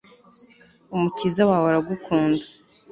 [0.95, 2.43] umukiza wawe aragukunda